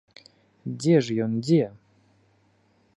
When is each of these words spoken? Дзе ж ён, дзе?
Дзе 0.79 0.95
ж 1.07 1.19
ён, 1.27 1.31
дзе? 1.45 1.65